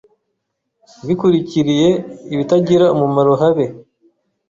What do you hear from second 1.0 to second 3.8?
bikurikiriye ibitagira umumaro habe